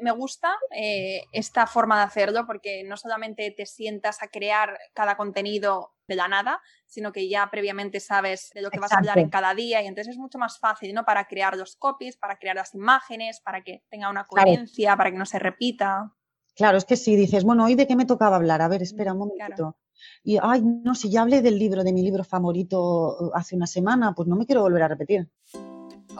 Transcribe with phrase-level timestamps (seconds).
[0.00, 5.16] Me gusta eh, esta forma de hacerlo porque no solamente te sientas a crear cada
[5.16, 9.18] contenido de la nada, sino que ya previamente sabes de lo que vas a hablar
[9.18, 11.04] en cada día y entonces es mucho más fácil, ¿no?
[11.04, 15.18] Para crear los copies, para crear las imágenes, para que tenga una coherencia, para que
[15.18, 16.14] no se repita.
[16.54, 19.12] Claro, es que si dices, bueno, hoy de qué me tocaba hablar, a ver, espera
[19.12, 19.76] un momentito.
[20.24, 24.14] Y, ay, no, si ya hablé del libro, de mi libro favorito hace una semana,
[24.14, 25.28] pues no me quiero volver a repetir.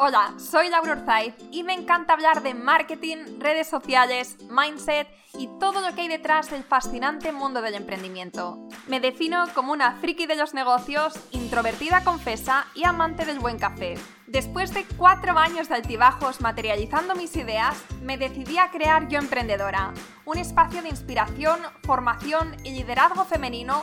[0.01, 5.81] Hola, soy Laura Orzaiz y me encanta hablar de marketing, redes sociales, mindset y todo
[5.81, 8.69] lo que hay detrás del fascinante mundo del emprendimiento.
[8.87, 13.99] Me defino como una friki de los negocios, introvertida confesa y amante del buen café.
[14.29, 19.95] Después de cuatro años de altibajos materializando mis ideas, me decidí a crear Yo Emprendedora,
[20.25, 23.83] un espacio de inspiración, formación y liderazgo femenino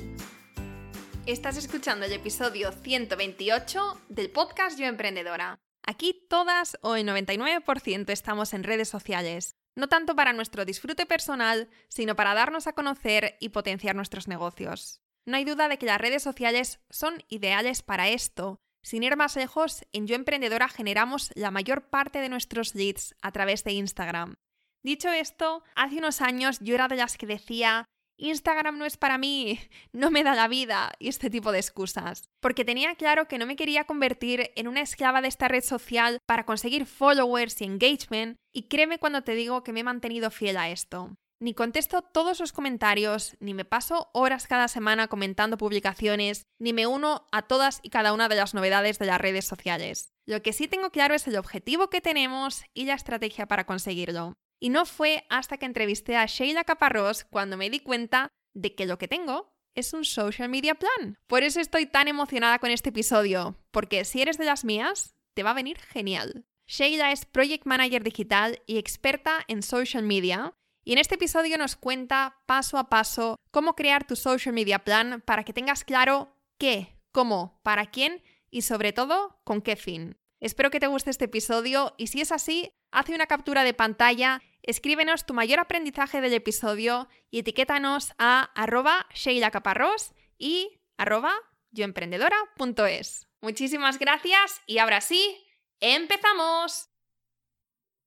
[1.31, 5.61] Estás escuchando el episodio 128 del podcast Yo Emprendedora.
[5.81, 11.69] Aquí todas o el 99% estamos en redes sociales, no tanto para nuestro disfrute personal,
[11.87, 14.99] sino para darnos a conocer y potenciar nuestros negocios.
[15.25, 18.59] No hay duda de que las redes sociales son ideales para esto.
[18.83, 23.31] Sin ir más lejos, en Yo Emprendedora generamos la mayor parte de nuestros leads a
[23.31, 24.35] través de Instagram.
[24.83, 27.85] Dicho esto, hace unos años yo era de las que decía
[28.21, 29.59] Instagram no es para mí,
[29.93, 32.29] no me da la vida y este tipo de excusas.
[32.39, 36.19] Porque tenía claro que no me quería convertir en una esclava de esta red social
[36.27, 40.57] para conseguir followers y engagement y créeme cuando te digo que me he mantenido fiel
[40.57, 41.15] a esto.
[41.41, 46.85] Ni contesto todos los comentarios, ni me paso horas cada semana comentando publicaciones, ni me
[46.85, 50.11] uno a todas y cada una de las novedades de las redes sociales.
[50.27, 54.33] Lo que sí tengo claro es el objetivo que tenemos y la estrategia para conseguirlo.
[54.61, 58.85] Y no fue hasta que entrevisté a Sheila Caparrós cuando me di cuenta de que
[58.85, 61.17] lo que tengo es un social media plan.
[61.25, 65.41] Por eso estoy tan emocionada con este episodio, porque si eres de las mías, te
[65.41, 66.45] va a venir genial.
[66.67, 71.75] Sheila es Project Manager Digital y experta en social media, y en este episodio nos
[71.75, 76.99] cuenta paso a paso cómo crear tu social media plan para que tengas claro qué,
[77.11, 80.17] cómo, para quién y sobre todo con qué fin.
[80.39, 84.41] Espero que te guste este episodio y si es así, hace una captura de pantalla
[84.63, 91.33] escríbenos tu mayor aprendizaje del episodio y etiquétanos a arroba Sheila Caparrós y arroba
[91.71, 93.27] yoemprendedora.es.
[93.41, 95.37] Muchísimas gracias y ahora sí,
[95.79, 96.89] ¡empezamos!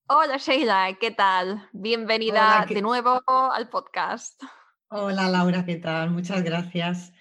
[0.07, 1.69] Hola Sheila, ¿qué tal?
[1.73, 4.43] Bienvenida de nuevo al podcast.
[4.89, 6.11] Hola Laura, ¿qué tal?
[6.11, 7.13] Muchas gracias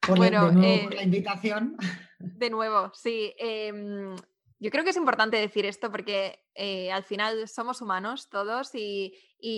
[0.00, 1.76] por, la, eh, invitación.
[2.18, 3.32] De nuevo, sí.
[3.38, 4.16] Em,
[4.62, 9.12] yo creo que es importante decir esto porque eh, al final somos humanos todos y,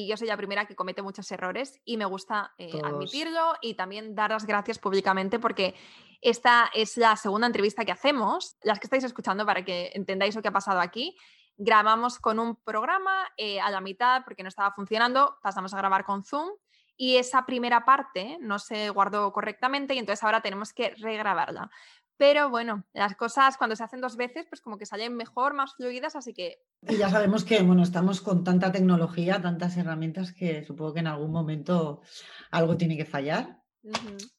[0.08, 4.14] yo soy la primera que comete muchos errores y me gusta eh, admitirlo y también
[4.14, 5.74] dar las gracias públicamente porque
[6.22, 10.40] esta es la segunda entrevista que hacemos, las que estáis escuchando para que entendáis lo
[10.40, 11.14] que ha pasado aquí.
[11.58, 16.06] Grabamos con un programa eh, a la mitad porque no estaba funcionando, pasamos a grabar
[16.06, 16.48] con Zoom
[16.96, 21.70] y esa primera parte no se guardó correctamente y entonces ahora tenemos que regrabarla.
[22.16, 25.74] Pero bueno, las cosas cuando se hacen dos veces, pues como que salen mejor, más
[25.74, 26.58] fluidas, así que...
[26.88, 31.08] Y ya sabemos que, bueno, estamos con tanta tecnología, tantas herramientas que supongo que en
[31.08, 32.02] algún momento
[32.50, 33.64] algo tiene que fallar.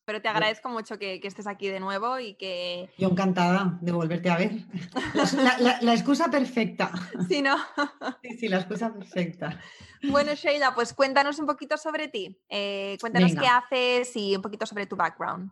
[0.06, 2.90] Pero te agradezco mucho que, estés aquí de nuevo y que...
[2.98, 4.52] Yo encantada de volverte a ver.
[5.82, 6.92] La, excusa perfecta.
[7.28, 7.56] Sí, ¿no?
[8.24, 9.60] Sí, sí, la excusa perfecta.
[10.04, 12.40] Bueno, Sheila, pues cuéntanos un poquito sobre ti.
[12.50, 15.52] Eh, cuéntanos qué haces y un poquito sobre tu background.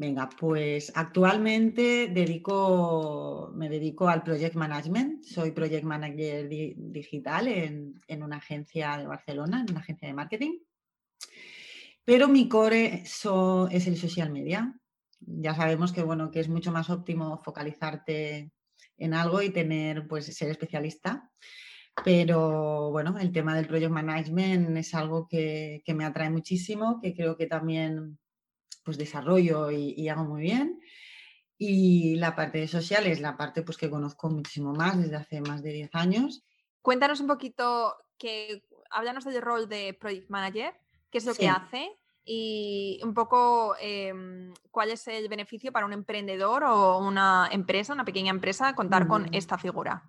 [0.00, 5.24] Venga, pues actualmente dedico, me dedico al project management.
[5.24, 10.58] Soy project manager digital en, una agencia de Barcelona, en una agencia de marketing.
[12.02, 14.74] Pero mi core es el social media.
[15.18, 18.52] Ya sabemos que, bueno, que es mucho más óptimo focalizarte
[18.96, 21.30] en algo y tener, pues, ser especialista.
[22.02, 27.14] Pero bueno, el tema del project management es algo que, que me atrae muchísimo, que
[27.14, 28.18] creo que también
[28.82, 30.80] pues desarrollo y, hago muy bien.
[31.58, 35.40] Y la parte de social es la parte pues que conozco muchísimo más desde hace
[35.40, 36.42] más de 10 años.
[36.82, 40.74] Cuéntanos un poquito, que háblanos del rol de Project Manager,
[41.10, 41.90] qué es lo que hace
[42.24, 48.04] y un poco em, cuál es el beneficio para un emprendedor o una empresa, una
[48.04, 50.04] pequeña empresa, contar con esta figura.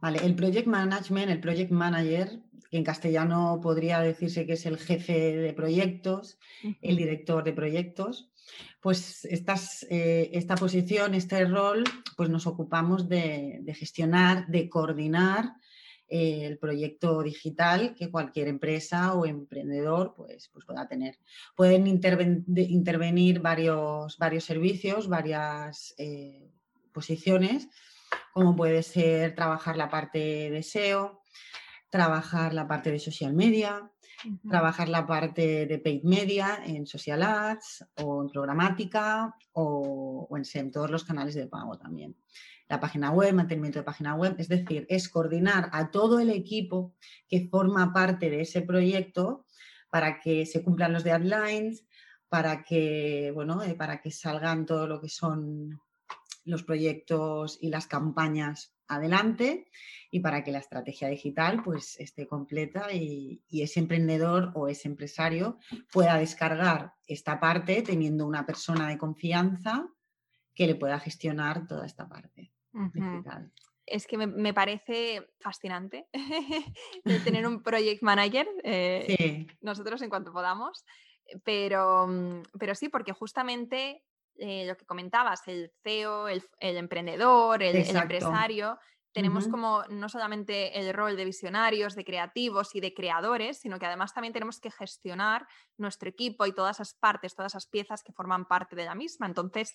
[0.00, 2.40] Vale, el Project Management, el Project Manager
[2.70, 6.38] que en castellano podría decirse que es el jefe de proyectos,
[6.82, 8.30] el director de proyectos,
[8.80, 11.84] pues estas, eh, esta posición, este rol,
[12.16, 15.52] pues nos ocupamos de, gestionar, de coordinar
[16.08, 21.18] eh, el proyecto digital que cualquier empresa o emprendedor pues, pues pueda tener.
[21.56, 26.50] Pueden intervenir varios, varios servicios, varias eh,
[26.92, 27.68] posiciones,
[28.32, 31.17] como puede ser trabajar la parte de SEO,
[31.90, 33.90] trabajar la parte de social media,
[34.48, 40.70] trabajar la parte de paid media en social ads o en programática o, en, en
[40.70, 42.16] todos los canales de pago también.
[42.68, 46.94] La página web, mantenimiento de página web, es decir, es coordinar a todo el equipo
[47.26, 49.46] que forma parte de ese proyecto
[49.90, 51.86] para que se cumplan los deadlines,
[52.28, 55.80] para que, bueno, eh, para que salgan todo lo que son
[56.44, 59.70] los proyectos y las campañas adelante
[60.10, 65.58] y para que la estrategia digital pues esté completa y, ese emprendedor o ese empresario
[65.92, 69.88] pueda descargar esta parte teniendo una persona de confianza
[70.54, 73.52] que le pueda gestionar toda esta parte digital.
[73.86, 76.08] Es que me, parece fascinante
[77.24, 80.84] tener un project manager, eh, nosotros en cuanto podamos,
[81.44, 84.02] pero, mm, pero sí, porque justamente
[84.38, 88.78] eh, lo que comentabas, el CEO, el, emprendedor, el, empresario,
[89.12, 93.86] tenemos como no solamente el rol de visionarios, de creativos y de creadores, sino que
[93.86, 95.46] además también tenemos que gestionar
[95.76, 99.26] nuestro equipo y todas esas partes, todas esas piezas que forman parte de la misma.
[99.26, 99.74] Entonces,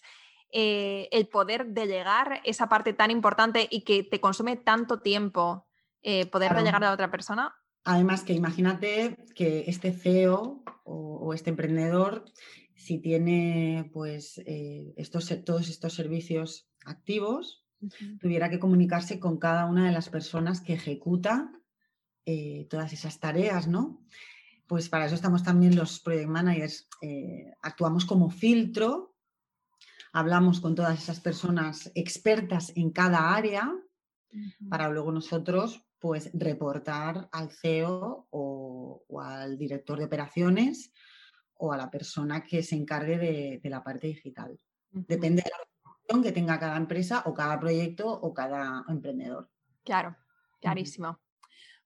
[0.51, 5.67] eh, el poder delegar esa parte tan importante y que te consume tanto tiempo,
[6.03, 7.53] eh, poder delegar a otra persona.
[7.83, 12.23] Además, que imagínate que este CEO o este emprendedor
[12.83, 17.65] si tiene pues eh, estos, todos estos servicios activos,
[18.19, 21.51] tuviera que comunicarse con cada una de las personas que ejecuta
[22.25, 24.01] eh, todas esas tareas, ¿no?
[24.67, 29.15] Pues para eso estamos también los project managers, eh, actuamos como filtro,
[30.11, 33.73] hablamos con todas esas personas expertas en cada área,
[34.69, 40.91] para luego nosotros pues reportar al CEO o, o al director de operaciones
[41.63, 43.17] o a la persona que se encargue
[43.63, 44.59] de, la parte digital.
[44.91, 49.49] Depende de la organización que tenga cada empresa o cada proyecto o cada emprendedor.
[49.85, 50.13] Claro,
[50.59, 51.21] clarísimo.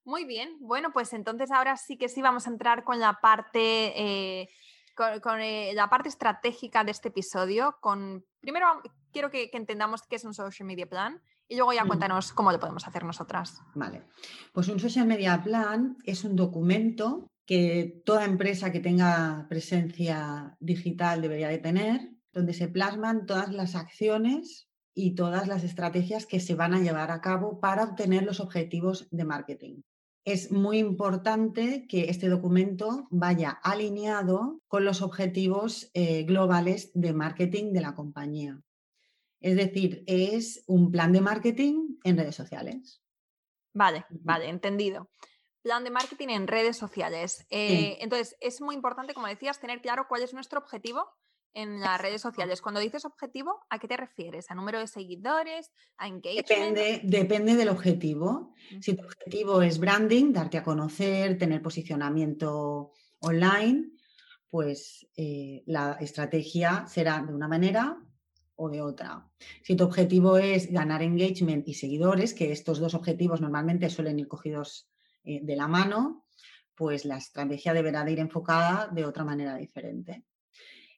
[0.02, 3.92] Muy bien, bueno, pues entonces ahora sí que sí vamos a entrar con la parte,
[3.94, 4.48] eh,
[4.96, 7.76] con, eh, la parte estratégica de este episodio.
[7.80, 8.66] Con, primero
[9.12, 12.58] quiero que, entendamos qué es un social media plan y luego ya cuéntanos cómo lo
[12.58, 13.62] podemos hacer nosotras.
[13.76, 14.02] Vale,
[14.52, 21.22] pues un social media plan es un documento que toda empresa que tenga presencia digital
[21.22, 26.54] debería de tener, donde se plasman todas las acciones y todas las estrategias que se
[26.54, 29.80] van a llevar a cabo para obtener los objetivos de marketing.
[30.26, 37.72] Es muy importante que este documento vaya alineado con los objetivos eh, globales de marketing
[37.72, 38.60] de la compañía.
[39.40, 43.00] Es decir, es un plan de marketing en redes sociales.
[43.72, 45.08] Vale, vale, entendido
[45.62, 47.46] plan de marketing en redes sociales.
[47.50, 51.06] Eh, entonces, es muy importante, como decías, tener claro cuál es nuestro objetivo
[51.54, 52.62] en las redes sociales.
[52.62, 54.50] Cuando dices objetivo, ¿a qué te refieres?
[54.50, 55.72] ¿A número de seguidores?
[55.96, 56.46] ¿A engagement?
[56.48, 58.54] Depende, depende del objetivo.
[58.80, 63.90] Si tu objetivo es branding, darte a conocer, tener posicionamiento online,
[64.50, 67.98] pues eh, la estrategia será de una manera
[68.56, 69.28] o de otra.
[69.62, 74.28] Si tu objetivo es ganar engagement y seguidores, que estos dos objetivos normalmente suelen ir
[74.28, 74.88] cogidos
[75.24, 76.26] eh, de la mano,
[76.74, 80.24] pues la estrategia deberá de ir enfocada de otra manera diferente.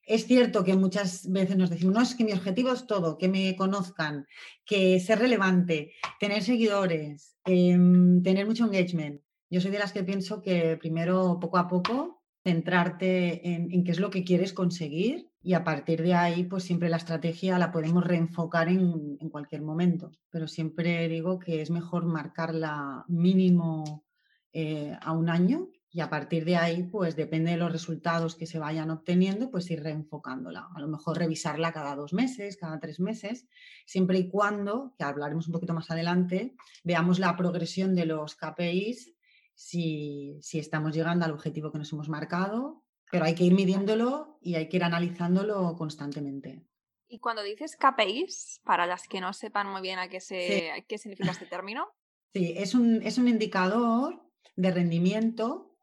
[0.04, 3.28] Es cierto que muchas veces nos decimos, no, es que mi objetivo es todo, que
[3.28, 4.26] me conozcan,
[4.64, 9.20] que ser relevante, tener seguidores, em, tener mucho engagement.
[9.48, 14.00] Yo soy de las que pienso que primero, poco a poco, centrarte en, qué es
[14.00, 18.04] lo que quieres conseguir y a partir de ahí, pues siempre la estrategia la podemos
[18.04, 20.10] reenfocar en, en cualquier momento.
[20.30, 24.04] Pero siempre digo que es mejor marcarla mínimo
[24.52, 28.46] eh, a un año y a partir de ahí, pues depende de los resultados que
[28.46, 30.68] se vayan obteniendo, pues ir reenfocándola.
[30.74, 33.48] A lo mejor revisarla cada dos meses, cada tres meses,
[33.86, 36.54] siempre y cuando, que hablaremos un poquito más adelante,
[36.84, 39.14] veamos la progresión de los KPIs,
[39.54, 44.38] si, si estamos llegando al objetivo que nos hemos marcado, pero hay que ir midiéndolo
[44.40, 46.64] y hay que ir analizándolo constantemente.
[47.08, 50.98] Y cuando dices KPIs, para las que no sepan muy bien a qué, se, qué
[50.98, 51.88] significa este término.
[52.32, 54.29] Sí, es un, es un indicador
[54.60, 55.76] de rendimiento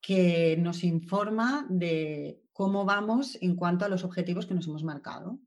[0.00, 5.38] que nos informa de cómo vamos en cuanto a los objetivos que nos hemos marcado.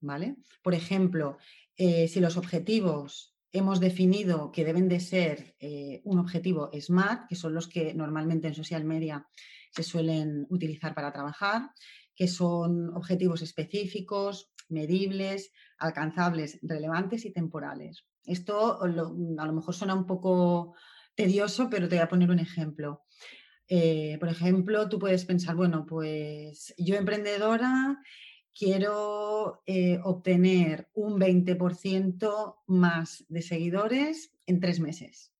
[0.00, 0.36] ¿Vale?
[0.62, 1.36] Por ejemplo,
[1.76, 7.34] eh, si los objetivos hemos definido que deben de ser eh, un objetivo SMART, que
[7.34, 9.26] son los que normalmente en social media
[9.72, 11.70] se suelen utilizar para trabajar,
[12.14, 18.04] que son objetivos específicos, medibles, alcanzables, relevantes y temporales.
[18.24, 20.74] Esto a lo mejor suena un poco
[21.20, 23.02] tedioso, pero te voy a poner un ejemplo.
[23.68, 28.00] Eh, por ejemplo, tú puedes pensar, bueno, pues yo emprendedora
[28.52, 35.32] quiero eh, obtener un 20% más de seguidores en tres meses.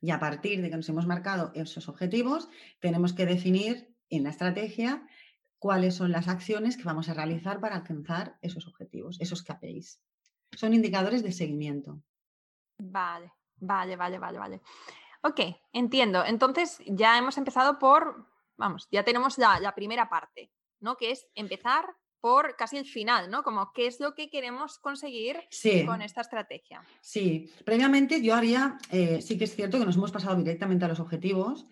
[0.00, 2.48] Y a partir de que nos hemos marcado esos objetivos,
[2.80, 5.06] tenemos que definir en la estrategia
[5.58, 10.02] cuáles son las acciones que vamos a realizar para alcanzar esos objetivos, esos KPIs.
[10.56, 12.02] Son indicadores de seguimiento.
[12.78, 14.60] Vale, vale, vale, vale, vale.
[15.22, 15.40] Ok,
[15.72, 16.24] entiendo.
[16.24, 20.50] Entonces ya hemos empezado por, vamos, ya tenemos la, la primera parte.
[20.84, 20.96] ¿no?
[20.96, 21.86] Que es empezar
[22.20, 23.42] por casi el final, ¿no?
[23.42, 25.36] Como qué es lo que queremos conseguir
[25.84, 26.82] con esta estrategia.
[27.02, 30.88] Sí, previamente yo haría, eh, sí que es cierto que nos hemos pasado directamente a
[30.88, 31.66] los objetivos,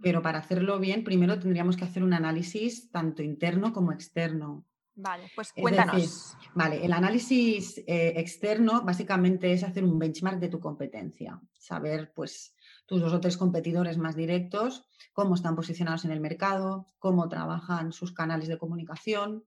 [0.00, 4.64] pero para hacerlo bien, primero tendríamos que hacer un análisis tanto interno como externo.
[5.00, 6.36] Vale, pues cuéntanos.
[6.54, 12.56] vale, el análisis eh, externo básicamente es hacer un benchmark de tu competencia, saber pues
[12.84, 17.92] tus dos o tres competidores más directos, cómo están posicionados en el mercado, cómo trabajan
[17.92, 19.44] sus canales de comunicación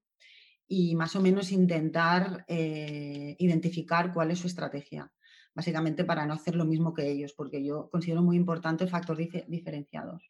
[0.70, 5.12] y más o menos intentar eh, identificar cuál es su estrategia,
[5.54, 9.18] básicamente para no hacer lo mismo que ellos, porque yo considero muy importante el factor
[9.18, 10.22] diferenciador.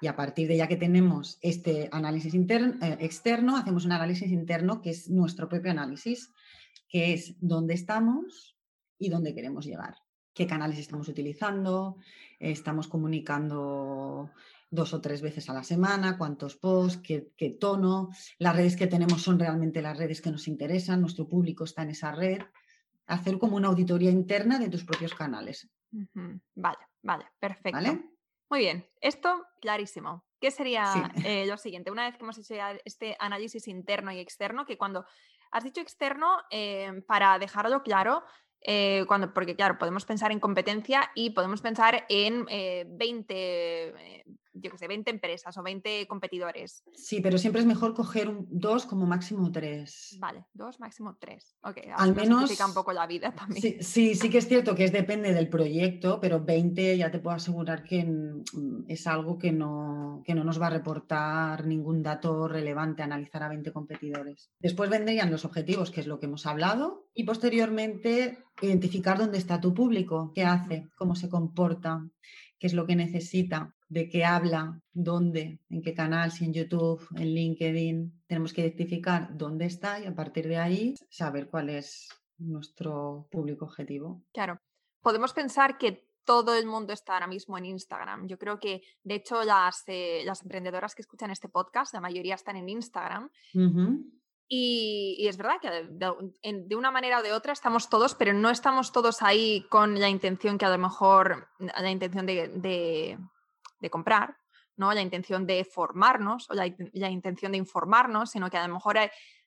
[0.00, 4.30] Y a partir de ya que tenemos este análisis interno, eh, externo, hacemos un análisis
[4.30, 6.32] interno que es nuestro propio análisis,
[6.88, 8.56] que es dónde estamos
[8.98, 9.96] y dónde queremos llegar
[10.34, 11.96] qué canales estamos utilizando,
[12.38, 14.30] estamos comunicando
[14.70, 17.02] dos o tres veces a la semana, cuántos posts,
[17.36, 21.64] qué, tono, las redes que tenemos son realmente las redes que nos interesan, nuestro público
[21.64, 22.40] está en esa red,
[23.06, 25.68] hacer como una auditoría interna de tus propios canales.
[26.54, 27.78] Vale, vale, perfecto.
[28.50, 30.24] Muy bien, esto clarísimo.
[30.40, 30.84] ¿Qué sería
[31.24, 31.92] eh, lo siguiente?
[31.92, 32.54] Una vez que hemos hecho
[32.84, 35.06] este análisis interno y externo, que cuando
[35.52, 38.24] has dicho externo, eh, para dejarlo claro,
[38.62, 44.70] eh, cuando, porque claro, podemos pensar en competencia y podemos pensar en 20, eh, yo
[44.70, 46.82] que sé, 20 empresas o 20 competidores.
[46.94, 50.16] Sí, pero siempre es mejor coger un, dos como máximo tres.
[50.18, 51.56] Vale, dos, máximo tres.
[51.62, 53.60] Ok, al menos un poco la vida también.
[53.60, 57.18] Sí, sí, sí, que es cierto que es depende del proyecto, pero 20 ya te
[57.18, 62.02] puedo asegurar que mm, es algo que no, que no nos va a reportar ningún
[62.02, 64.50] dato relevante analizar a 20 competidores.
[64.58, 69.60] Después vendrían los objetivos, que es lo que hemos hablado, y posteriormente identificar dónde está
[69.60, 72.06] tu público, qué hace, cómo se comporta,
[72.58, 77.06] qué es lo que necesita, de qué habla, dónde, en qué canal, si en YouTube,
[77.16, 78.22] en LinkedIn.
[78.26, 83.66] Tenemos que identificar dónde está y a partir de ahí saber cuál es nuestro público
[83.66, 84.22] objetivo.
[84.32, 84.58] Claro.
[85.02, 88.28] Podemos pensar que todo el mundo está ahora mismo en Instagram.
[88.28, 92.36] Yo creo que, de hecho, las, eh, las emprendedoras que escuchan este podcast, la mayoría
[92.36, 93.30] están en Instagram.
[94.52, 98.92] Y, es verdad que de, una manera o de otra estamos todos, pero no estamos
[98.92, 103.18] todos ahí con la intención que a lo mejor, la intención de,
[103.88, 104.36] comprar,
[104.76, 104.92] ¿no?
[104.92, 108.98] la intención de formarnos o la, intención de informarnos, sino que a lo mejor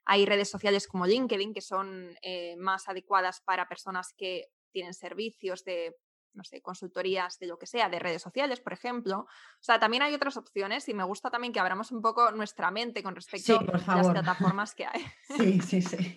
[0.06, 5.64] hay, redes sociales como LinkedIn que son eh, más adecuadas para personas que tienen servicios
[5.64, 5.96] de
[6.34, 9.20] no sé, consultorías de lo que sea, de redes sociales, por ejemplo.
[9.20, 12.72] O sea, también hay otras opciones y me gusta también que abramos un poco nuestra
[12.72, 15.02] mente con respecto a las plataformas que hay.
[15.38, 16.16] Sí, sí, sí.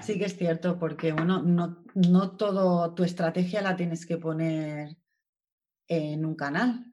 [0.00, 4.96] Sí que es cierto, porque bueno, no, no todo tu estrategia la tienes que poner
[5.86, 6.89] en un canal.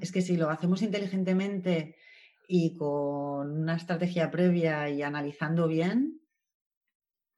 [0.00, 1.96] Es que si lo hacemos inteligentemente
[2.48, 6.20] y con una estrategia previa y analizando bien,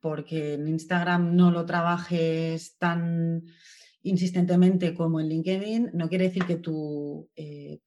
[0.00, 3.44] porque en Instagram no lo trabajes tan
[4.02, 7.80] insistentemente como en LinkedIn, no quiere decir que tu, eh,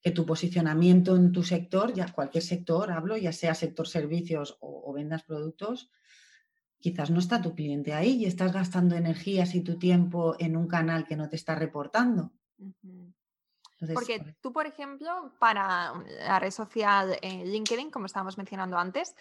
[0.00, 4.92] que tu posicionamiento en tu sector, ya cualquier sector, hablo, ya sea sector servicios o,
[4.92, 5.90] vendas productos,
[6.78, 10.68] quizás no está tu cliente ahí y estás gastando energías y tu tiempo en un
[10.68, 12.32] canal que no te está reportando.
[13.94, 15.92] Porque tú, por ejemplo, para
[16.26, 19.14] la red social eh, LinkedIn, como estábamos mencionando antes,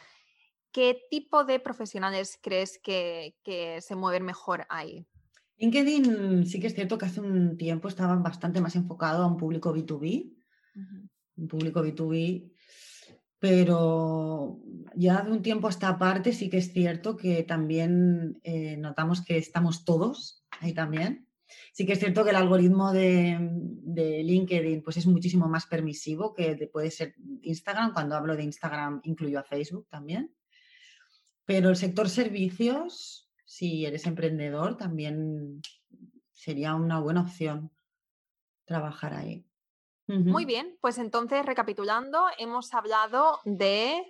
[0.72, 5.08] ¿qué tipo de profesionales crees que, que se mueven mejor ahí?
[5.58, 9.38] LinkedIn sí que es cierto que hace un tiempo estaba bastante más enfocado a un
[9.38, 10.34] público B2B,
[11.38, 12.52] un público B2B,
[13.38, 14.60] pero
[14.96, 19.24] ya de un tiempo a esta parte sí que es cierto que también eh, notamos
[19.24, 21.28] que estamos todos ahí también.
[21.74, 26.34] Sí que es cierto que el algoritmo de, de, LinkedIn pues es muchísimo más permisivo
[26.34, 27.94] que puede ser Instagram.
[27.94, 30.34] Cuando hablo de Instagram incluyo a Facebook también.
[31.46, 35.62] Pero el sector servicios si eres emprendedor, también
[36.32, 37.70] sería una buena opción
[38.64, 39.46] trabajar ahí.
[40.08, 44.02] Muy bien, pues entonces recapitulando, hemos hablado de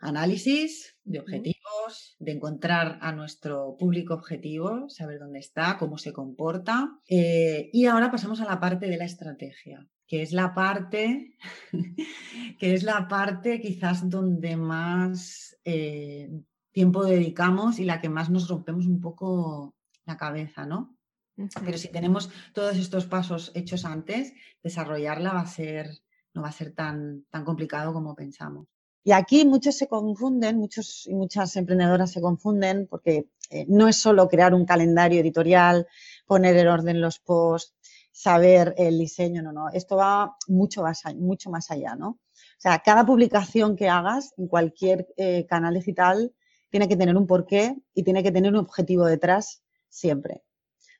[0.00, 6.98] análisis de objetivos, de encontrar a nuestro público objetivo, saber dónde está, cómo se comporta.
[7.08, 11.36] Eh, y ahora pasamos a la parte de la estrategia, que es la parte,
[12.58, 16.30] que es la parte quizás donde más eh,
[16.72, 19.74] tiempo dedicamos y la que más nos rompemos un poco
[20.06, 20.96] la cabeza, ¿no?
[21.64, 25.90] Pero si tenemos todos estos pasos hechos antes, desarrollarla va a ser,
[26.34, 28.66] no va a ser tan, tan complicado como pensamos.
[29.02, 33.96] Y aquí muchos se confunden, muchos y muchas emprendedoras se confunden porque eh, no es
[33.96, 35.86] solo crear un calendario editorial,
[36.26, 37.74] poner en orden los posts,
[38.12, 42.08] saber el diseño, no, no, esto va mucho más, mucho más allá, ¿no?
[42.10, 46.34] O sea, cada publicación que hagas en cualquier eh, canal digital
[46.68, 50.42] tiene que tener un porqué y tiene que tener un objetivo detrás siempre,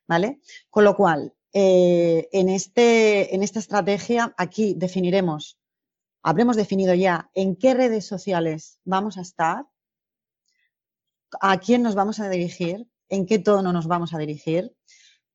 [0.07, 0.41] ¿vale?
[0.71, 5.60] Con lo cual, eh, en, este, en esta estrategia aquí definiremos
[6.23, 9.67] habremos definido ya en qué redes sociales vamos a estar,
[11.41, 14.75] a quién nos vamos a dirigir, en qué tono nos vamos a dirigir,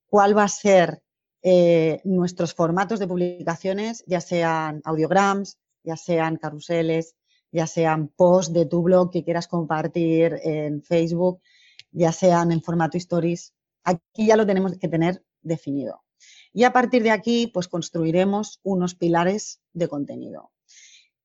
[0.07, 1.01] cuál va a ser
[1.41, 7.15] eh, nuestros formatos de publicaciones, ya sean audiograms, ya sean carruseles,
[7.51, 11.41] ya sean posts de tu blog que quieras compartir en Facebook,
[11.91, 13.53] ya sean en formato stories.
[13.83, 16.03] Aquí ya lo tenemos que tener definido.
[16.51, 20.51] Y a partir de aquí, pues construiremos unos pilares de contenido.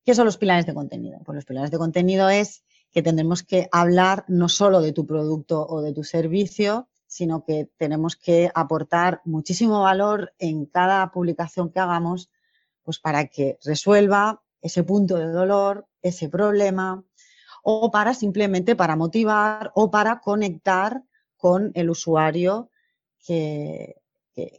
[0.03, 1.19] ¿Qué son los pilares de contenido?
[1.23, 5.65] Pues los pilares de contenido es que tendremos que hablar no solo de tu producto
[5.65, 11.79] o de tu servicio, sino que tenemos que aportar muchísimo valor en cada publicación que
[11.79, 12.29] hagamos,
[12.83, 17.03] pues para que resuelva ese punto de dolor, ese problema,
[17.63, 21.03] o para simplemente para motivar o para conectar
[21.37, 22.69] con el usuario
[23.25, 23.97] que,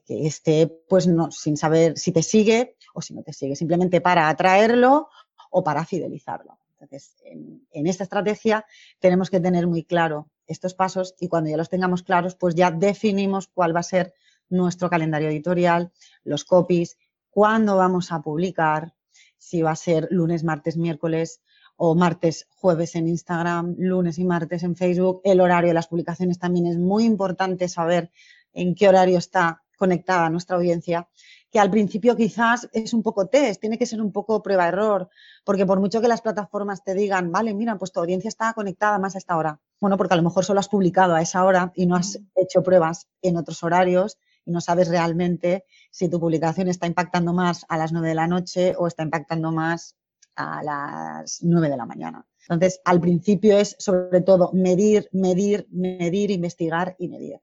[0.07, 4.29] esté, pues no, sin saber si te sigue o si no te sigue, simplemente para
[4.29, 5.09] atraerlo
[5.52, 6.59] o para fidelizarlo.
[6.80, 8.66] Entonces, en, esta estrategia
[8.99, 12.73] tenemos que tener muy claro estos pasos y cuando ya los tengamos claros, pues ya
[12.73, 14.15] definimos cuál va a ser
[14.49, 15.93] nuestro calendario editorial,
[16.25, 16.99] los copies,
[17.30, 18.95] cuándo vamos a publicar,
[19.38, 21.41] si va a ser lunes, martes, miércoles
[21.76, 25.21] o martes, jueves en Instagram, lunes y martes en Facebook.
[25.25, 28.10] El horario de las publicaciones también es muy importante saber
[28.52, 31.08] en qué horario está conectada nuestra audiencia
[31.52, 35.10] que al principio quizás es un poco test, tiene que ser un poco prueba-error,
[35.45, 38.99] porque por mucho que las plataformas te digan, vale, mira, pues tu audiencia está conectada
[38.99, 39.60] más a esta hora.
[39.78, 42.62] Bueno, porque a lo mejor solo has publicado a esa hora y no has hecho
[42.62, 47.76] pruebas en otros horarios y no sabes realmente si tu publicación está impactando más a
[47.76, 49.95] las 9 de la noche o está impactando más
[50.36, 52.26] a las 9 de la mañana.
[52.49, 57.41] Entonces, al principio es sobre todo medir, medir, medir, investigar y medir.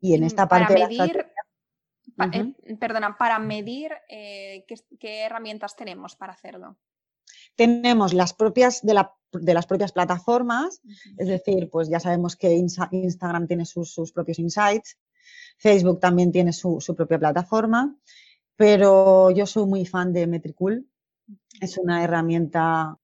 [0.00, 1.26] Y en mm, esta parte medir,
[2.18, 4.64] eh, perdona, para medir eh,
[4.98, 6.76] ¿qué, herramientas tenemos para hacerlo.
[7.56, 10.80] Tenemos las propias de, las propias plataformas,
[11.16, 14.98] es decir, pues ya sabemos que Instagram tiene sus, propios insights,
[15.56, 17.96] Facebook también tiene su, propia plataforma,
[18.56, 20.86] pero yo soy muy fan de Metricool.
[21.60, 22.98] Es una herramienta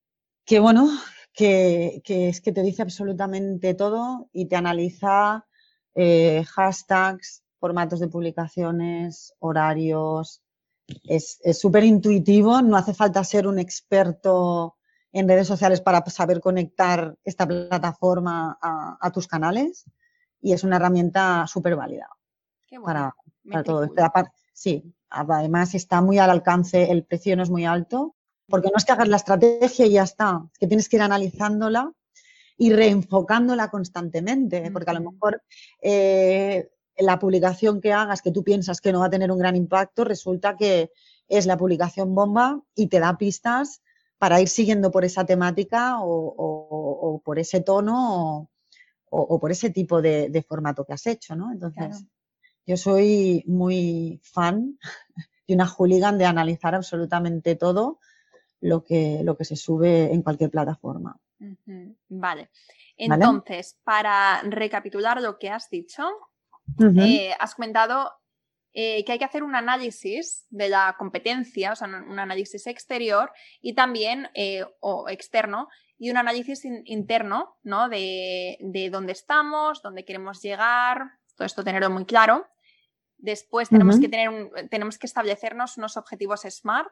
[0.45, 0.89] que, bueno,
[1.33, 5.47] que, es que te dice absolutamente todo y te analiza
[5.95, 10.41] eh, hashtags, formatos de publicaciones, horarios.
[11.03, 14.75] Es súper intuitivo, no hace falta ser un experto
[15.13, 19.85] en redes sociales para saber conectar esta plataforma a, tus canales
[20.41, 22.09] y es una herramienta súper válida
[22.83, 23.15] para,
[23.63, 23.95] todo esto.
[24.53, 28.15] Sí, además está muy al alcance, el precio no es muy alto,
[28.47, 31.03] porque no es que hagas la estrategia y ya está, es que tienes que ir
[31.03, 31.91] analizándola
[32.57, 35.41] y reenfocándola constantemente, porque a lo mejor
[35.81, 36.69] eh,
[37.01, 40.03] la publicación que hagas que tú piensas que no va a tener un gran impacto,
[40.03, 40.91] resulta que
[41.27, 43.81] es la publicación bomba y te da pistas
[44.17, 48.49] para ir siguiendo por esa temática o, por ese tono
[49.09, 51.51] o, por ese tipo de, formato que has hecho, ¿no?
[51.51, 52.05] Entonces,
[52.65, 54.77] yo soy muy fan
[55.47, 57.99] y una hooligan de analizar absolutamente todo
[58.59, 61.19] lo que, lo que se sube en cualquier plataforma.
[62.09, 62.51] Vale.
[62.97, 66.03] Entonces, para recapitular lo que has dicho,
[66.79, 68.11] eh, has comentado
[68.73, 73.31] eh, que hay que hacer un análisis de la competencia, o sea, un análisis exterior
[73.61, 77.89] y también, eh, o externo, y un análisis interno, ¿no?
[77.89, 78.57] De,
[78.91, 82.47] dónde estamos, dónde queremos llegar, todo esto tenerlo muy claro.
[83.17, 86.89] Después tenemos, que tener tenemos que establecernos unos objetivos SMART,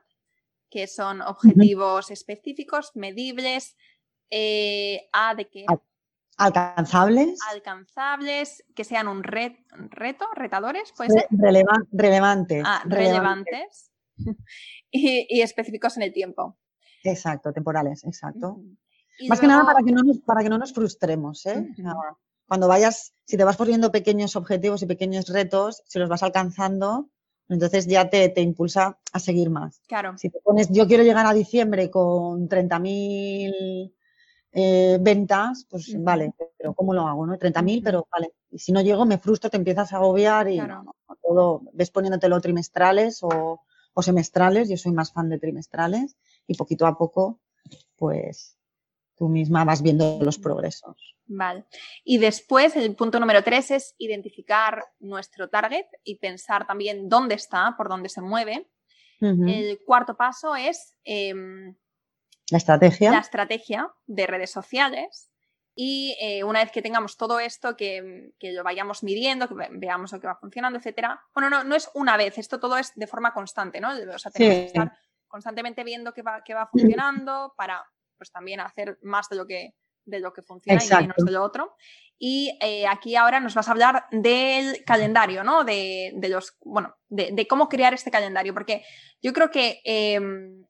[0.69, 3.75] que son objetivos específicos, medibles,
[5.11, 5.65] A de qué
[6.39, 7.37] Alcanzables.
[7.51, 11.27] Alcanzables, que sean un reto, retadores, puede ser.
[11.91, 12.63] relevantes.
[12.65, 13.91] Ah, relevantes.
[14.89, 16.57] y, específicos en el tiempo.
[17.03, 18.61] Exacto, temporales, exacto.
[19.27, 21.45] Más que nada para que no nos, para que no nos frustremos.
[21.45, 21.67] ¿eh?
[22.47, 27.09] Cuando vayas, si te vas poniendo pequeños objetivos y pequeños retos, si los vas alcanzando,
[27.49, 29.81] entonces ya te, te impulsa a seguir más.
[29.87, 30.17] Claro.
[30.17, 33.93] Si te pones, yo quiero llegar a diciembre con 30.000
[34.51, 37.25] eh, ventas, pues vale, pero ¿cómo lo hago?
[37.25, 37.37] ¿no?
[37.37, 38.33] 30.000, pero vale.
[38.49, 40.59] Y si no llego, me frustro, te empiezas a agobiar y
[41.21, 43.61] todo, ves poniéndotelo trimestrales o,
[43.93, 44.69] o, semestrales.
[44.69, 47.39] Yo soy más fan de trimestrales y poquito a poco,
[47.95, 48.57] pues
[49.15, 51.15] tú misma vas viendo los progresos.
[51.27, 51.65] Vale.
[52.03, 57.75] Y después, el punto número tres es identificar nuestro target y pensar también dónde está,
[57.77, 58.67] por dónde se mueve.
[59.21, 61.75] El cuarto paso es em,
[62.51, 63.11] la estrategia.
[63.11, 65.29] La estrategia de redes sociales.
[65.75, 70.19] Y eh, una vez que tengamos todo esto, que, lo vayamos midiendo, que veamos lo
[70.19, 71.21] que va funcionando, etcétera.
[71.33, 73.91] Bueno, no, no es una vez, esto todo es de forma constante, ¿no?
[73.91, 74.91] O sea, tenemos que estar
[75.27, 77.85] constantemente viendo qué va, qué va funcionando para
[78.17, 81.43] pues también hacer más de lo que, de lo que funciona y menos de lo
[81.43, 81.75] otro.
[82.17, 85.63] Y eh, aquí ahora nos vas a hablar del calendario, ¿no?
[85.63, 88.83] De, los, bueno, de, cómo crear este calendario, porque
[89.21, 90.65] yo creo que em,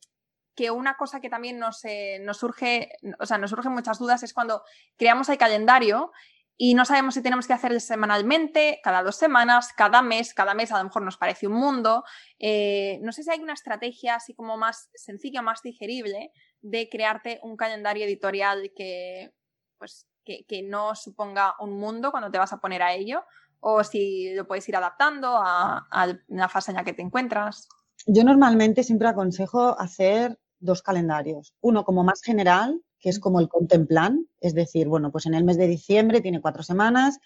[0.59, 4.23] que una cosa que también nos, eh, nos surge, o sea, nos surgen muchas dudas
[4.23, 4.61] es cuando
[4.97, 6.11] creamos el calendario
[6.57, 10.73] y no sabemos si tenemos que hacerlo semanalmente, cada dos semanas, cada mes, cada mes
[10.73, 12.03] a lo mejor nos parece un mundo.
[12.39, 17.39] Eh, no sé si hay una estrategia así como más sencilla, más digerible de crearte
[17.41, 19.31] un calendario editorial que,
[19.77, 23.23] pues, que, no suponga un mundo cuando te vas a poner a ello,
[23.61, 27.69] o si lo puedes ir adaptando a, a la fase en la que te encuentras.
[28.05, 31.53] Yo normalmente siempre aconsejo hacer dos calendarios.
[31.61, 35.43] Uno como más general, que es como el contemplan, es decir, bueno, pues en el
[35.43, 37.19] mes de diciembre tiene cuatro semanas.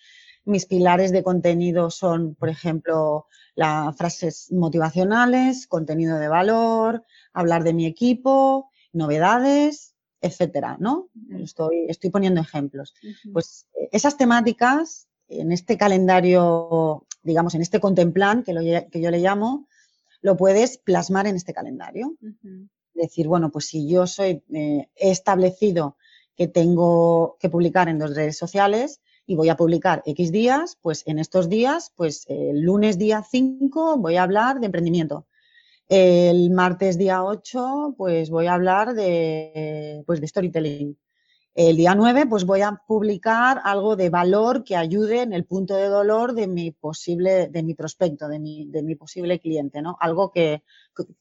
[0.46, 7.74] Mis pilares de contenido son, por ejemplo, las frases motivacionales, contenido de valor, hablar de
[7.74, 11.10] mi equipo, novedades, etcétera, ¿no?
[11.40, 12.94] Estoy, estoy poniendo ejemplos.
[13.32, 19.12] Pues eh, esas temáticas en este calendario, digamos, en este contemplan, que, lo, que yo
[19.12, 19.68] le llamo,
[20.22, 22.16] lo puedes plasmar en este calendario
[22.94, 25.98] decir, bueno, pues si yo soy, eh, he establecido
[26.36, 31.04] que tengo que publicar en dos redes sociales y voy a publicar X días, pues
[31.08, 35.28] en estos días, pues el lunes día 5 voy a hablar de emprendimiento.
[35.88, 40.98] El martes día 8, pues voy a hablar de, pues de storytelling.
[41.56, 45.76] El día 9, pues voy a publicar algo de valor que ayude en el punto
[45.76, 49.96] de dolor de mi posible, de mi prospecto, de mi, de mi posible cliente, ¿no?
[50.00, 50.64] Algo que,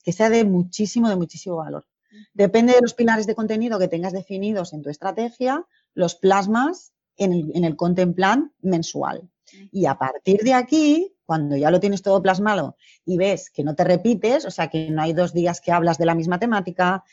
[0.02, 1.86] que sea de muchísimo, de muchísimo valor.
[2.32, 7.32] Depende de los pilares de contenido que tengas definidos en tu estrategia, los plasmas en
[7.34, 9.28] el, en el content plan mensual.
[9.70, 13.74] Y a partir de aquí, cuando ya lo tienes todo plasmado y ves que no
[13.74, 17.04] te repites, o sea, que no hay dos días que hablas de la misma temática,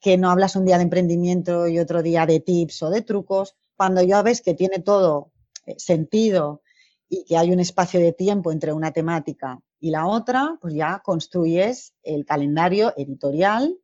[0.00, 3.56] que no hablas un día de emprendimiento y otro día de tips o de trucos,
[3.76, 5.32] cuando ya ves que tiene todo
[5.66, 6.62] eh, sentido
[7.08, 11.00] y que hay un espacio de tiempo entre una temática y la otra, pues ya
[11.04, 13.78] construyes el calendario editorial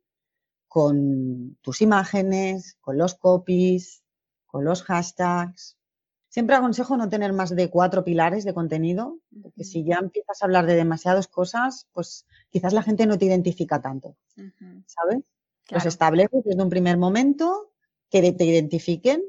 [0.67, 4.03] con tus imágenes, con los copies,
[4.45, 5.77] con los hashtags.
[6.27, 10.45] Siempre aconsejo no tener más de cuatro pilares de contenido, porque si ya empiezas a
[10.45, 14.17] hablar de demasiadas cosas, pues quizás la gente no te identifica tanto,
[14.85, 15.23] ¿sabes?
[15.69, 17.71] Los estableces desde un primer momento,
[18.09, 19.23] que te identifiquen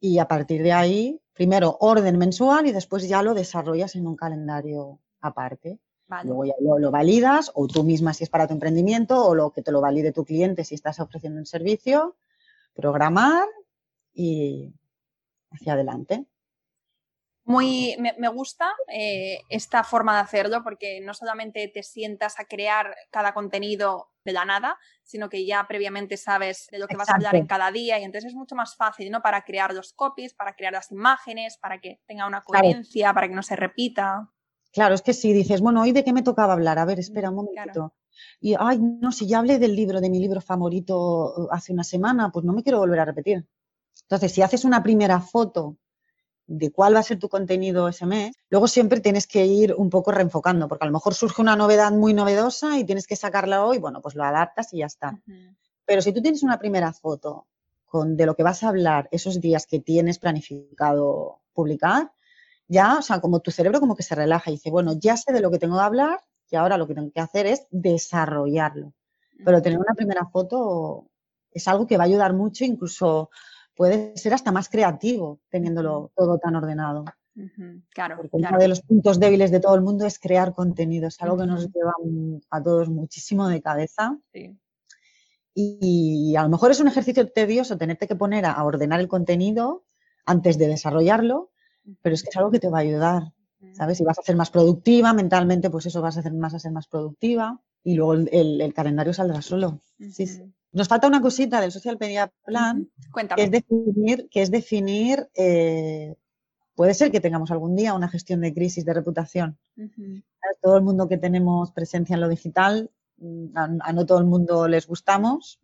[0.00, 4.16] y a partir de ahí, primero orden mensual y después ya lo desarrollas en un
[4.16, 5.78] calendario aparte.
[6.24, 9.62] Luego ya lo, validas o tú misma si es para tu emprendimiento o lo que
[9.62, 12.16] te lo valide tu cliente si estás ofreciendo un servicio,
[12.74, 13.46] programar
[14.12, 14.74] y
[15.50, 16.26] hacia adelante.
[17.44, 22.94] Muy, me, gusta eh, esta forma de hacerlo porque no solamente te sientas a crear
[23.10, 27.14] cada contenido de la nada, sino que ya previamente sabes de lo que vas a
[27.14, 29.22] hablar en cada día y entonces es mucho más fácil, ¿no?
[29.22, 33.34] Para crear los copies, para crear las imágenes, para que tenga una coherencia, para que
[33.34, 34.30] no se repita.
[34.72, 36.78] Claro, es que si dices, bueno, ¿hoy de qué me tocaba hablar?
[36.78, 37.92] A ver, espera un momentito.
[38.40, 42.30] Y, ay, no, si ya hablé del libro, de mi libro favorito hace una semana,
[42.30, 43.46] pues no me quiero volver a repetir.
[44.02, 45.76] Entonces, si haces una primera foto
[46.52, 49.88] de cuál va a ser tu contenido ese mes, luego siempre tienes que ir un
[49.88, 53.64] poco reenfocando, porque a lo mejor surge una novedad muy novedosa y tienes que sacarla
[53.64, 55.18] hoy, bueno, pues lo adaptas y ya está.
[55.86, 57.46] Pero si tú tienes una primera foto
[57.86, 62.12] con de lo que vas a hablar esos días que tienes planificado publicar,
[62.68, 65.32] ya, o sea, como tu cerebro como que se relaja y dice, bueno, ya sé
[65.32, 68.92] de lo que tengo que hablar y ahora lo que tengo que hacer es desarrollarlo.
[69.42, 71.08] Pero tener una primera foto
[71.50, 73.30] es algo que va a ayudar mucho, incluso
[73.74, 77.04] puede ser hasta más creativo teniéndolo todo tan ordenado.
[77.94, 81.20] Claro, Porque uno de los puntos débiles de todo el mundo es crear contenido, es
[81.22, 81.94] algo que nos lleva
[82.50, 84.18] a todos muchísimo de cabeza.
[85.54, 89.84] Y, a lo mejor es un ejercicio tedioso tenerte que poner a, ordenar el contenido
[90.26, 91.50] antes de desarrollarlo,
[92.02, 93.32] pero es que es algo que te va a ayudar,
[93.72, 94.00] ¿sabes?
[94.00, 96.72] Y vas a ser más productiva mentalmente, pues eso vas a hacer más a ser
[96.72, 99.80] más productiva y luego el, calendario saldrá solo.
[100.72, 102.88] Nos falta una cosita del Social Media Plan,
[103.36, 106.14] que es definir, que es definir eh,
[106.74, 109.58] puede ser que tengamos algún día una gestión de crisis de reputación.
[110.60, 114.68] Todo el mundo que tenemos presencia en lo digital, mm, a, no todo el mundo
[114.68, 115.60] les gustamos.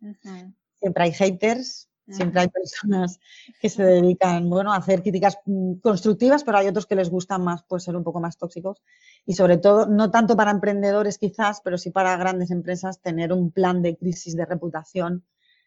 [0.79, 3.19] Siempre hay haters, siempre hay personas
[3.61, 7.43] que se dedican, bueno, a hacer críticas mm, constructivas, pero hay otros que les gustan
[7.43, 8.81] más, pues ser un poco más tóxicos.
[9.25, 13.51] Y sobre todo, no tanto para emprendedores quizás, pero sí para grandes empresas, tener un
[13.51, 15.23] plan de crisis de reputación,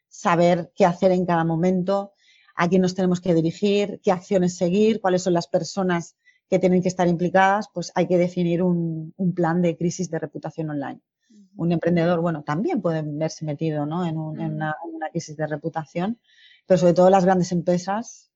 [0.08, 2.12] saber qué hacer en cada momento,
[2.54, 6.16] a quién nos tenemos que dirigir, qué acciones seguir, cuáles son las personas
[6.48, 10.68] que tienen que estar implicadas, pues hay que definir un, plan de crisis de reputación
[10.68, 11.00] online.
[11.56, 14.76] Un emprendedor, bueno, también puede verse metido en, una,
[15.10, 16.18] crisis de reputación,
[16.66, 18.31] pero sobre todo las grandes empresas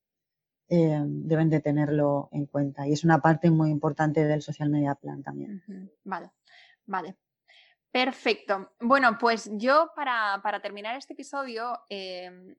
[0.69, 4.95] eh, deben de tenerlo en cuenta y es una parte muy importante del social media
[4.95, 5.63] plan también.
[6.05, 6.31] Vale,
[6.87, 7.17] vale.
[7.91, 8.73] Perfecto.
[8.81, 12.55] Bueno, pues yo para, terminar este episodio, em,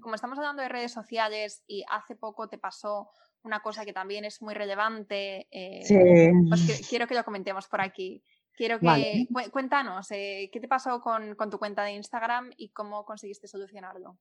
[0.00, 3.08] como estamos hablando de redes sociales y hace poco te pasó
[3.42, 8.22] una cosa que también es muy relevante, eh, pues quiero que lo comentemos por aquí.
[8.54, 13.48] Quiero que cuéntanos, eh, ¿qué te pasó con, tu cuenta de Instagram y cómo conseguiste
[13.48, 14.18] solucionarlo?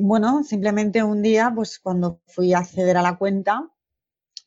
[0.00, 3.70] Bueno, simplemente un día, pues cuando fui a acceder a la cuenta,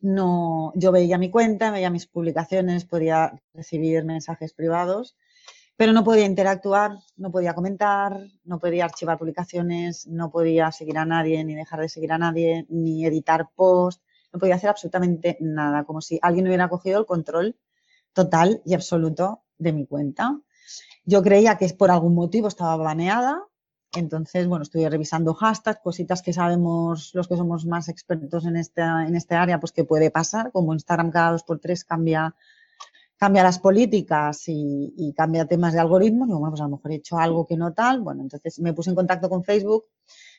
[0.02, 5.16] no, yo veía mi cuenta, veía mis publicaciones, podía recibir mensajes privados,
[5.76, 11.06] pero no podía interactuar, no podía comentar, no podía archivar publicaciones, no podía seguir a
[11.06, 14.02] nadie, ni dejar de seguir a nadie, ni editar post,
[14.34, 17.58] no podía hacer absolutamente nada, como si alguien hubiera cogido el control
[18.14, 20.40] total y absoluto de mi cuenta.
[21.06, 23.44] Yo creía que por algún motivo estaba baneada,
[23.98, 29.08] entonces, bueno, estoy revisando hashtags, cositas que sabemos los que somos más expertos en esta,
[29.08, 32.36] en este área, pues que puede pasar, como Instagram cada dos por tres cambia,
[33.18, 36.28] cambia las políticas y, cambia temas de algoritmos.
[36.28, 38.02] Digo, bueno, pues a lo mejor he hecho algo que no tal.
[38.02, 39.86] Bueno, entonces me puse en contacto con Facebook.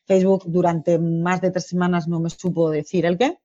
[0.06, 3.38] Facebook durante más de tres semanas no me supo decir el qué.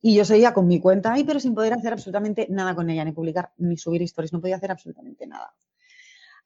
[0.00, 3.04] Y yo seguía con mi cuenta ahí, pero sin poder hacer absolutamente nada con ella,
[3.04, 5.52] ni publicar, ni subir historias, no podía hacer absolutamente nada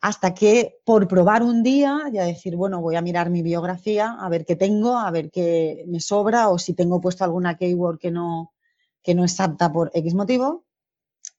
[0.01, 4.29] hasta que por probar un día, ya decir, bueno, voy a mirar mi biografía, a
[4.31, 8.11] ver qué tengo, a ver qué me sobra o si tengo puesto alguna keyword que
[8.11, 8.55] no,
[9.03, 10.65] que no es apta por X motivo.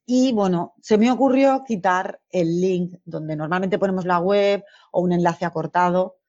[0.05, 5.11] Y bueno, se me ocurrió quitar el link donde normalmente ponemos la web o un
[5.11, 6.19] enlace acortado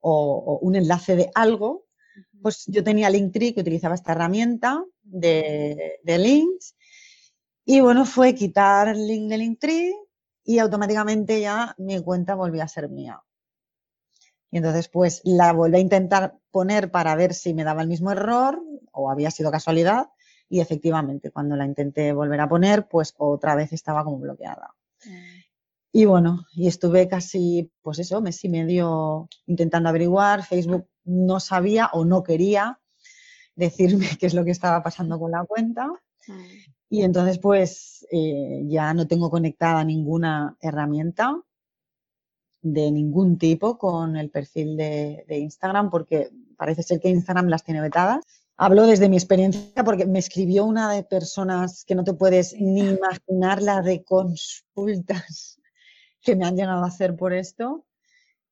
[0.00, 1.86] o, un enlace de algo.
[2.40, 6.76] Pues yo tenía Linktree que utilizaba esta herramienta de, de links.
[7.64, 9.94] Y bueno, fue quitar el link de Linktree,
[10.44, 13.22] y automáticamente ya mi cuenta volvió a ser mía.
[14.50, 18.10] Y entonces pues la volví a intentar poner para ver si me daba el mismo
[18.10, 20.10] error o había sido casualidad
[20.48, 24.74] y efectivamente cuando la intenté volver a poner pues otra vez estaba como bloqueada.
[25.04, 25.40] Mm.
[25.92, 30.44] Y bueno, y estuve casi, pues eso, mes y medio intentando averiguar.
[30.44, 32.80] Facebook no sabía o no quería
[33.56, 35.88] decirme qué es lo que estaba pasando con la cuenta.
[36.88, 41.40] Y entonces, pues, eh, ya no tengo conectada ninguna herramienta
[42.62, 47.80] de ningún tipo con el perfil de, Instagram, porque parece ser que Instagram las tiene
[47.80, 48.24] vetadas.
[48.56, 52.80] Hablo desde mi experiencia porque me escribió una de personas que no te puedes ni
[52.80, 55.58] imaginar la de consultas
[56.20, 57.86] que me han llegado a hacer por esto.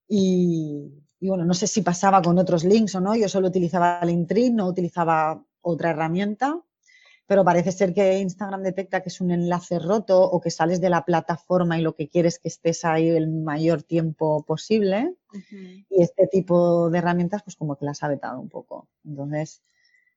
[0.08, 3.14] Y, y bueno, no sé si pasaba con otros links o no.
[3.16, 6.62] Yo solo utilizaba Linktree, no utilizaba otra herramienta
[7.28, 10.88] pero parece ser que Instagram detecta que es un enlace roto o que sales de
[10.88, 15.14] la plataforma y lo que quieres es que estés ahí el mayor tiempo posible.
[15.90, 18.88] Y este tipo de herramientas, pues como que las ha vetado un poco.
[19.04, 19.60] Entonces,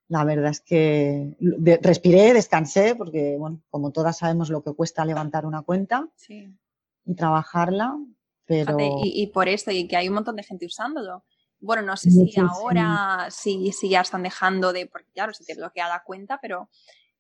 [0.08, 1.36] la verdad es que
[1.82, 8.00] respiré, descansé, porque, bueno, como todas sabemos lo que cuesta levantar una cuenta y trabajarla,
[8.46, 8.78] pero...
[9.04, 11.26] y, por esto, y que hay un montón de gente usándolo.
[11.62, 15.56] Bueno, no sé si ahora sí, sí, ya están dejando de, porque claro, se te
[15.56, 16.70] bloquea la cuenta, pero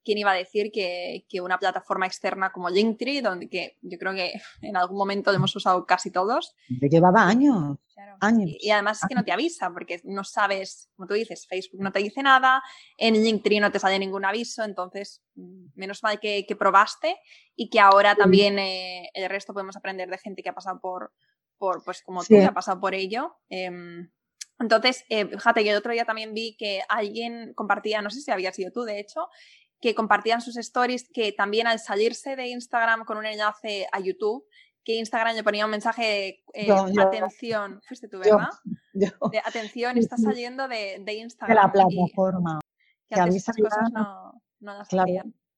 [0.04, 4.34] ¿quién iba a decir que, una plataforma externa como Linktree, donde que yo creo que
[4.62, 6.56] en algún momento lo hemos usado casi todos.
[6.68, 7.78] Llevaba años.
[8.20, 8.50] años.
[8.60, 11.92] Y, además es que no te avisa, porque no sabes, como tú dices, Facebook no
[11.92, 12.62] te dice nada,
[12.98, 17.18] en Linktree no te sale ningún aviso, entonces mm, menos mal que, probaste
[17.56, 21.14] y que ahora también eh, el resto podemos aprender de gente que ha pasado por,
[21.58, 23.38] por pues como tú, que ha pasado por ello.
[23.50, 24.10] Em,
[24.62, 28.32] Entonces, eh, fíjate, yo el otro día también vi que alguien compartía, no sé si
[28.32, 29.28] había sido tú, de hecho,
[29.82, 34.46] que compartían sus stories que también al salirse de Instagram con un enlace a YouTube,
[34.84, 38.50] que Instagram le ponía un mensaje de eh, atención, fuiste tú, ¿verdad?
[38.94, 41.56] De atención, está saliendo de, Instagram.
[41.56, 42.60] De la plataforma.
[43.10, 45.12] que, antes esas cosas no, no las claro,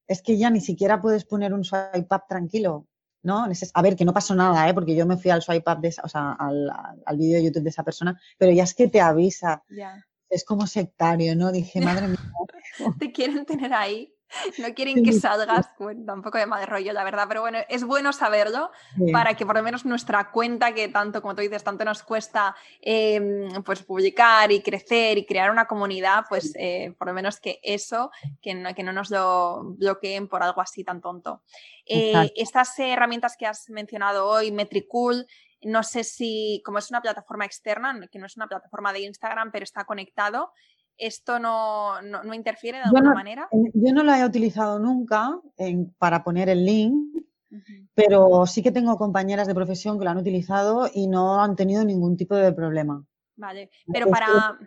[0.08, 2.88] Es que ya ni siquiera puedes poner un swipe up tranquilo.
[3.24, 3.48] ¿No?
[3.74, 4.74] A ver, que no pasó nada, ¿eh?
[4.74, 6.70] porque yo me fui al swipe up, de o sea, al,
[7.06, 9.64] al vídeo de YouTube de esa persona, pero ya es que te avisa.
[10.30, 11.52] Es como sectario, ¿no?
[11.52, 12.20] Dije, madre mía.
[13.00, 14.13] te quieren tener ahí.
[14.58, 18.14] No quieren que salgas, bueno, tampoco de mal rollo, la verdad, pero bueno, es bueno
[18.14, 18.72] saberlo
[19.12, 22.56] para que por lo menos nuestra cuenta, que tanto, como tú dices, tanto nos cuesta
[22.82, 27.60] em, pues publicar y crecer y crear una comunidad, pues eh, por lo menos que
[27.64, 31.42] eso, que no, que no nos lo bloqueen por algo así tan tonto.
[31.86, 35.26] Eh, estas herramientas que has mencionado hoy, Metricool,
[35.66, 39.52] no sé si, como es una plataforma externa, que no es una plataforma de Instagram,
[39.52, 40.52] pero está conectado,
[40.98, 43.50] ¿Esto no, no, interfiere de alguna manera?
[43.52, 45.40] Yo no lo he utilizado nunca
[45.98, 47.24] para poner el link,
[47.94, 51.84] pero sí que tengo compañeras de profesión que lo han utilizado y no han tenido
[51.84, 53.06] ningún tipo de problema.
[53.36, 54.58] Vale, pero para...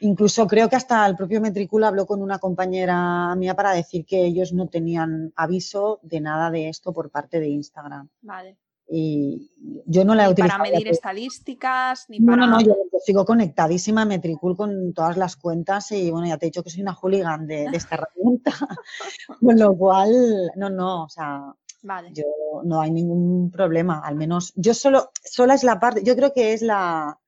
[0.00, 4.26] Incluso creo que hasta el propio Metricula habló con una compañera mía para decir que
[4.26, 8.08] ellos no tenían aviso de nada de esto por parte de Instagram.
[8.20, 8.58] Vale.
[8.88, 9.50] Y
[9.86, 10.58] yo no la he utilizado.
[10.62, 12.46] Para medir estadísticas, ni no, para.
[12.46, 12.74] No, no, yo
[13.04, 16.70] sigo conectadísima a Metricool con todas las cuentas y bueno, ya te he dicho que
[16.70, 18.52] soy una hooligan de, esta herramienta.
[19.40, 22.10] con lo cual, no, no, o sea, vale.
[22.12, 22.24] yo
[22.64, 24.00] no hay ningún problema.
[24.00, 27.18] Al menos, yo solo, sola es la parte, yo creo que es la.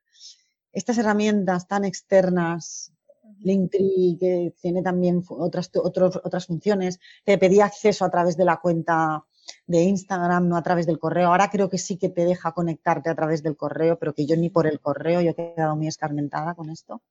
[0.72, 2.92] Estas herramientas tan externas
[3.40, 9.24] Linktree, que tiene también otras, otras funciones, te pedía acceso a través de la cuenta
[9.66, 11.28] de Instagram, no a través del correo.
[11.28, 14.36] Ahora creo que sí que te deja conectarte a través del correo, pero que yo
[14.36, 17.02] ni por el correo, yo he quedado muy escarmentada con esto.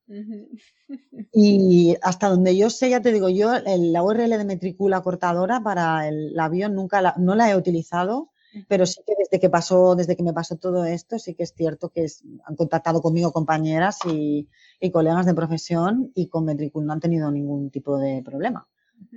[1.32, 6.08] Y hasta donde yo sé, ya te digo, yo la URL de Metricula cortadora para
[6.08, 8.30] el avión nunca la, no la he utilizado,
[8.66, 11.52] pero sí que desde que pasó, desde que me pasó todo esto, sí que es
[11.54, 12.06] cierto que
[12.44, 14.48] han contactado conmigo compañeras y,
[14.92, 18.66] colegas de profesión y con Metricul no han tenido ningún tipo de problema.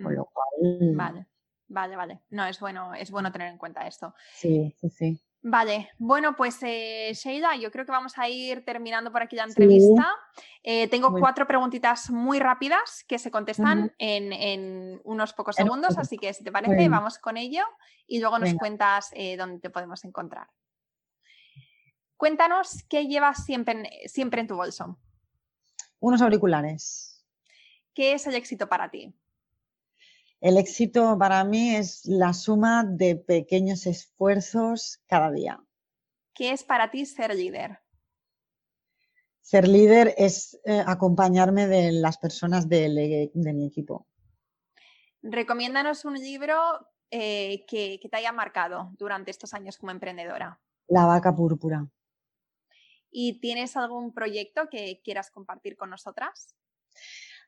[0.03, 0.95] Con lo cual.
[0.95, 1.27] Vale.
[1.71, 2.19] Vale, vale.
[2.29, 4.13] No, es bueno, es bueno tener en cuenta esto.
[4.34, 5.21] Sí, sí, sí.
[5.41, 9.45] Vale, bueno, pues eh, Sheila, yo creo que vamos a ir terminando por aquí la
[9.45, 10.05] entrevista.
[10.62, 16.34] Eh, tengo cuatro preguntitas muy rápidas que se contestan en, unos pocos segundos, así que
[16.34, 17.63] si te parece, vamos con ello
[18.05, 20.47] y luego nos cuentas eh, dónde te podemos encontrar.
[22.17, 24.99] Cuéntanos qué llevas siempre siempre en tu bolso.
[25.99, 27.25] Unos auriculares.
[27.95, 29.15] ¿Qué es el éxito para ti?
[30.41, 35.63] El éxito para mí es la suma de pequeños esfuerzos cada día.
[36.34, 37.77] ¿Qué es para ti ser líder?
[39.41, 44.08] Ser líder es eh, acompañarme de las personas de, mi equipo.
[45.21, 46.58] Recomiéndanos un libro
[47.12, 50.60] eh, que, que, te haya marcado durante estos años como emprendedora.
[50.88, 51.88] La vaca púrpura.
[53.12, 56.56] ¿Y tienes algún proyecto que quieras compartir con nosotras?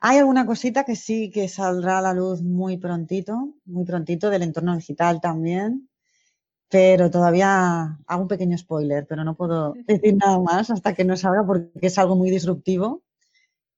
[0.05, 4.43] Hay alguna cosita que sí que saldrá a la luz muy prontito, muy prontito del
[4.43, 5.87] entorno digital también,
[6.67, 11.15] pero todavía hago un pequeño spoiler, pero no puedo decir nada más hasta que no
[11.15, 13.01] salga porque es algo muy disruptivo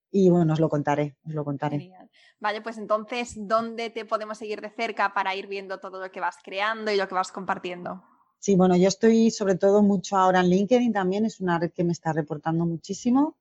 [0.10, 1.92] y bueno, os lo contaré, os lo contaré.
[2.40, 6.22] Vale, pues entonces, ¿dónde te podemos seguir de cerca para ir viendo todo lo que
[6.22, 8.04] vas creando y lo que vas compartiendo?
[8.40, 11.84] Sí, bueno, yo estoy sobre todo mucho ahora en LinkedIn también, es una red que
[11.84, 13.36] me está reportando muchísimo.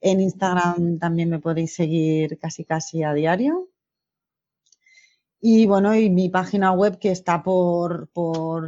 [0.00, 3.68] En Instagram también me podéis seguir casi casi a diario.
[5.40, 8.08] Y bueno, y mi página web que está por,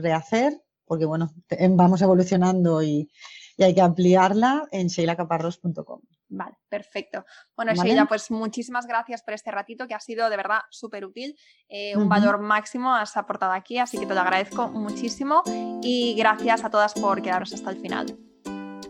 [0.03, 1.33] rehacer, porque bueno,
[1.71, 3.11] vamos evolucionando y,
[3.59, 6.01] hay que ampliarla en sheilacaparros.com.
[6.31, 7.25] Vale, perfecto.
[7.55, 11.39] Bueno, Sheila, pues muchísimas gracias por este ratito que ha sido de verdad súper útil.
[11.69, 15.43] Eh, un valor máximo has aportado aquí, así que te lo agradezco muchísimo
[15.81, 18.32] y gracias a todas por quedaros hasta el final.